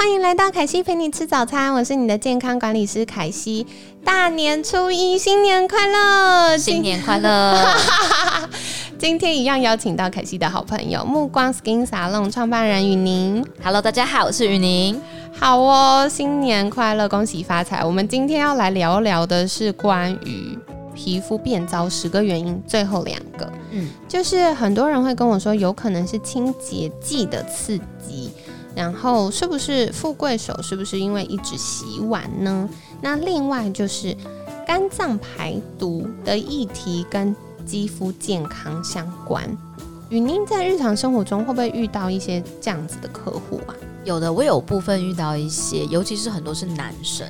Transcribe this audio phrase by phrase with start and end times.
[0.00, 3.66] 欢迎来到凯西陪你吃早餐，我是你的健康管理师凯西。
[4.02, 6.56] 大年初一，新年快乐！
[6.56, 7.76] 新年快乐！
[8.98, 13.44] 今天一样邀请到凯西的好朋友目光 Skin Salon 创办人雨宁。
[13.62, 14.98] Hello，大家好，我是雨宁。
[15.38, 17.84] 好哦，新年快乐，恭喜发财！
[17.84, 20.58] 我们今天要来聊聊的是关于
[20.94, 28.30] 皮肤变糟十个原因，最后两个，嗯，就是很多人会跟我说，有可能是清洁剂的刺激，
[28.80, 32.66] 然后是不是富贵手，是不是因为一直洗碗呢？
[33.02, 34.16] 那另外就是
[34.66, 39.44] 肝脏排毒的议题跟肌肤健康相关。
[40.08, 43.76] 雨宁在日常生活中会不会遇到一些这样子的客户啊？
[44.06, 47.26] 有的，我有部分遇到一些，尤其是很多是男生，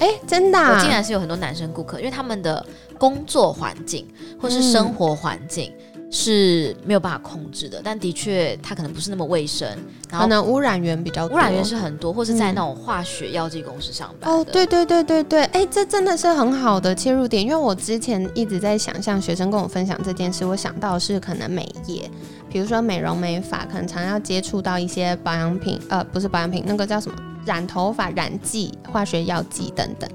[0.00, 2.64] 哎、真的、啊，我竟然是有很多男生顾客，因为他们的
[2.98, 4.06] 工作环境
[4.38, 5.72] 或是生活环境
[6.10, 9.68] 是没有办法控制的，但的确它可能不是那么卫生，
[10.10, 11.36] 然后可能污染源比较多。
[11.36, 22.10] 污染源是很多，或是在那种化学药剂公司上班哦，对对对对对，哎，这真的是很好的切入点，因为我之前一直在想象学生跟我分享这件事，我想到的是可能美业，
[22.50, 30.10] 比如说美容美发，可能常要接触到一些保养品，呃，不是保养品，那个叫什么染头发、染剂、化学药剂等等。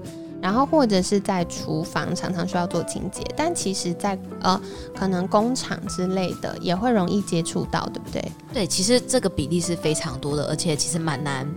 [0.46, 4.62] 然后或者是在厨房常常需要做清洁，但其实在，呃
[4.96, 8.32] 可能工厂之类的也会容易接触到，对不对？
[8.54, 11.52] 对，其实这个比例是非常多的，而且其实蛮难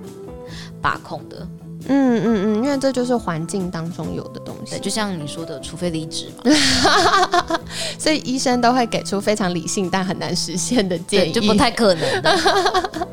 [0.80, 1.46] 把控的。
[1.88, 4.80] 嗯嗯嗯，因为这就是环境当中有的东西对，。
[4.80, 6.50] 就像你说的，除非离职嘛，
[7.98, 12.38] 所以医生都会给出非常理性但很难实现的建对，议，就不太可能的。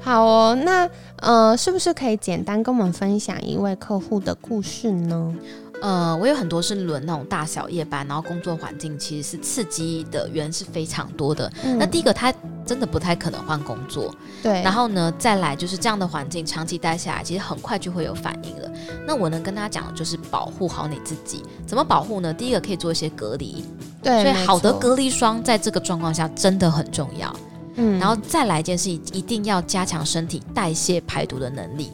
[0.00, 0.54] 好哦。
[0.64, 5.34] 那呃，是不是可以简单跟我们分享一位客户的故事呢？
[5.80, 11.50] 呃，我有很多是轮那种大小夜班，然后工作环境其实是刺激的源是非常多的。
[11.64, 12.32] 嗯那第一个，他
[12.66, 18.70] 真的不太可能换工作，对，然后呢，再来就是这样的环境长期待下来，其实很快就会有反应了。
[19.06, 22.34] 那我能跟他讲的就是保护好你自己，怎么保护呢？
[22.34, 23.64] 第一个可以做一些隔离，
[24.02, 27.34] 对，所以，好的隔离霜在这个状况下真的很重要。
[27.76, 31.92] 嗯然后再来一件事，一定要加强身体代谢排毒的能力。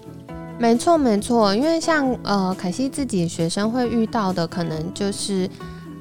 [0.58, 5.48] 没错没错，因为像呃凯西自己学生会遇到的，可能就是。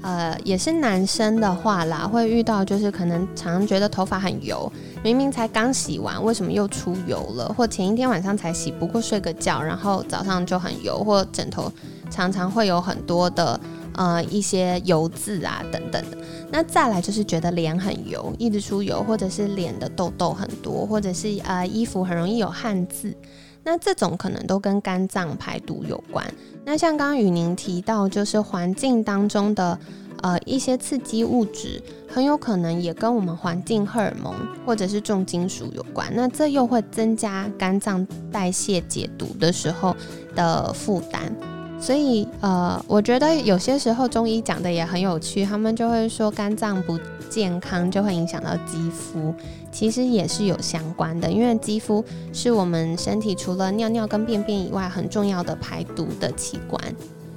[0.05, 4.69] 呃，也是男生的话啦，会遇到就是可能常常觉得头发很油，
[5.01, 7.47] 明明才刚洗完，为什么又出油了？
[7.57, 11.71] 或前一天晚上才洗，不过睡个觉，然后早上就很油，或枕头
[12.09, 13.57] 常常会有很多的
[13.95, 16.17] 呃一些油渍啊等等的。
[16.51, 23.15] 那再来就是觉得脸很油，一直出油，或者是脸的痘痘很多，或者是呃衣服很容易有汗渍。
[23.63, 26.25] 那这种可能都跟肝脏排毒有关。
[26.65, 29.77] 那像刚刚雨宁提到，就是环境当中的
[30.21, 34.33] 呃一些刺激物质，很有可能也跟我们环境荷尔蒙
[34.65, 36.11] 或者是重金属有关。
[36.13, 39.95] 那这又会增加肝脏代谢解毒的时候
[40.35, 41.52] 的负担。
[41.83, 46.97] 所以，呃，我觉得有些时候中医讲的也很有趣，他们就会说肝脏不
[47.29, 49.35] 健康就会影响到肌肤，
[49.69, 52.01] 其实也是有相关的，因为肌肤
[52.31, 56.81] 是我们身体除了尿尿跟便便以外很重要的排毒的器官。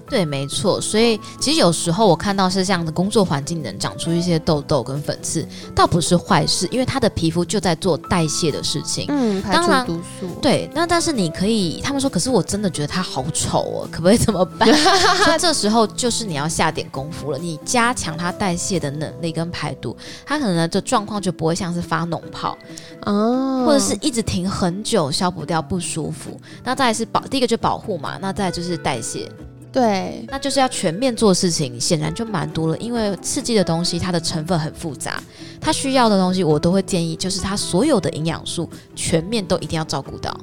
[0.09, 0.81] 对，没错。
[0.81, 9.07] 所以其实有时候我看到是这样的工作环境能长出一些痘痘跟粉刺，倒不是坏事，因为他的皮肤就在做代谢的事情。
[9.09, 10.27] 嗯，排当然除毒素。
[10.41, 14.73] 对，那但是你可以，他们说，可是我真的觉得他好丑哦，可不可以怎么办？
[15.25, 22.57] 所以这时候就是你要下点功夫了，你加强它代谢的能力跟排毒，它可能呢这状况就不会像是发脓泡，
[23.03, 26.41] 哦，或者是一直停很久消不掉不舒服。
[26.63, 29.31] 那再是保，第一个就保护嘛，那再就是代谢，
[29.77, 32.79] 对，那就是要全面做事情，显然就蛮多了。
[32.79, 35.23] 因为刺激的东西它的成分很复杂，
[35.61, 40.35] 它需要的东西我都会建议，就是它所有的营养素全面都一定要照顾到。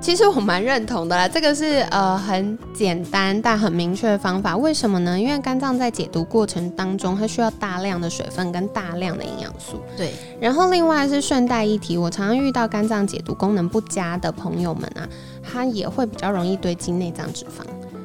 [0.00, 4.56] 其实我蛮认同的啦，这个是呃很简单但很明确的方法。
[4.56, 5.18] 为什么呢？
[5.18, 9.80] 因为肝脏在解毒过程当中，它需要大量的水分跟大量的营养素。
[9.96, 15.08] 对，然后另外是顺带一提，我常常遇到肝脏解毒功能不佳的朋友们啊，
[15.42, 17.64] 它也会比较容易堆积内脏脂肪。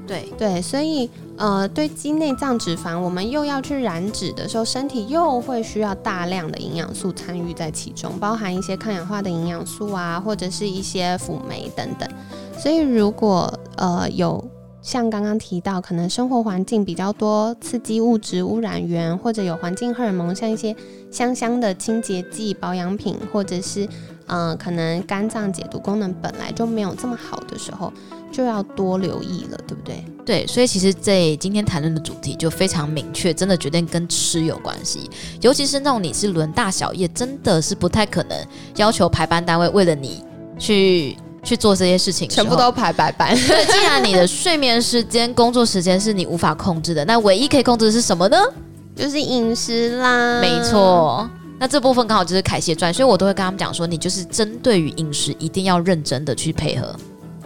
[0.10, 1.08] 对，对，所以
[1.38, 12.10] 呃，堆积内脏脂肪，我们又要去燃脂的时候，身体又会需要大量的营养素参与在其中，包含一些抗氧化的营养素啊，或者是一些辅酶等等。
[12.58, 14.44] 所以如果呃有
[14.82, 20.76] 像刚刚提到，可能生活环境比较多刺激物质、污染源，或者有环境荷尔蒙，像一些
[21.12, 23.88] 香香的清洁剂、保养品，或者是
[24.26, 27.92] 嗯，可能肝脏解毒功能本来就没有这么好的时候，
[28.32, 30.06] 就要多留意了，对不对？
[30.26, 35.10] 对，所以其实这今天谈论的主题就非常明确，真的决定跟吃有关系。
[35.42, 38.38] 尤其是那种你是轮大小夜，真的是不太可能
[38.76, 40.24] 要求排班单位为了你
[40.58, 41.18] 去。
[41.42, 43.30] 去做这些事情，全部都排白班。
[43.48, 48.38] 对，既然你的睡眠时间、工作时间是你无法控制的，那唯一可以控制的是什么呢？
[48.94, 50.42] 就是饮食啦。
[50.42, 51.28] 没错，
[51.58, 56.94] 那这部分刚好就是凯西专，所以我都会跟他们讲说，你就是针对于饮食一定要认真的去配合。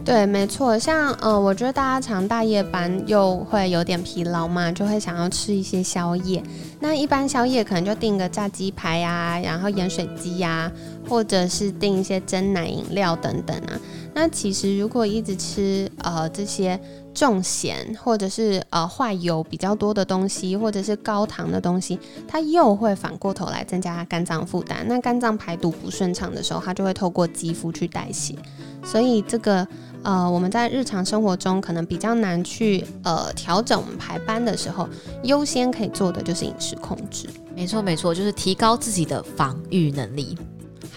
[0.05, 6.43] 对，没错，像呃，我觉得大家常大夜班又会有点疲劳嘛，就会想要吃一些宵夜。
[6.81, 10.69] 那一般宵夜可能就订个炸鸡排呀，然后盐水鸡呀，
[11.07, 13.79] 或者是订一些蒸奶饮料等等啊。
[14.13, 16.77] 那其实如果一直吃呃这些
[17.13, 24.85] 重咸或者是呃坏油比较多的东西，或者是高糖的东西，它又会反过头来增加肝脏负担。
[24.87, 28.35] 那肝脏排毒不顺畅的时候，它就会透过肌肤去代谢。
[28.83, 29.67] 所以这个。
[30.05, 34.85] 呃，我们在日常生活中可能比较难去呃调整我们排班的时候，
[35.23, 37.29] 优先可以做的就是饮食控制。
[37.55, 40.37] 没错，没错，就是提高自己的防御能力。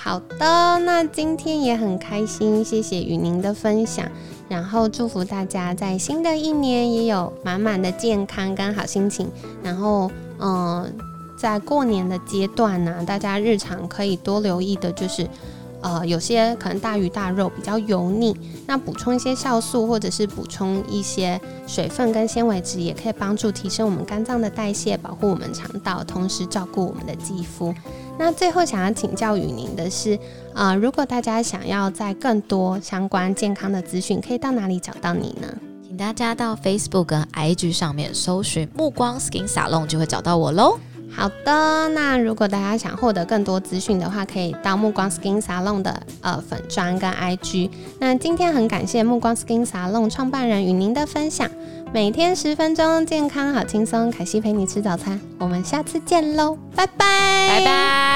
[0.07, 4.09] 好的，那今天也很开心，谢谢与您的分享，
[4.49, 9.29] 然后祝福大家在新的一年也有满满的健康跟好心情。
[9.65, 10.09] 然后，
[10.39, 10.95] 嗯，
[11.37, 15.29] 在过年的阶段呢，大家日常可以多留意的就是。
[15.87, 18.37] 呃，有些可能大鱼大肉比较油腻，
[18.67, 27.73] 那补充一些酵素或者是补充一些水分跟纤维质，也可以帮助提升我们肝脏的代谢，保护我们肠道，同时照顾我们的肌肤。
[28.19, 30.19] 那最后想要请教于您的是，
[30.53, 35.47] 啊，如果大家想要在更多相关健康的资讯，可以到哪里找到你呢？
[35.87, 40.81] 请大家到 Facebook 跟 IG 上面搜寻“目光 Skin Salon” 就会找到我喽。
[41.11, 47.71] 好的，那如果大家想获得更多资讯的话，可以到目光 Skin Salon 的呃粉砖跟 IG。
[47.99, 51.49] 那今天很感谢目光 Skin Salon 创办人与您的分享，
[51.93, 57.05] 每天十分钟，健康好轻松，凯西陪你吃早餐，我们下次见喽，拜拜，
[57.49, 58.16] 拜拜。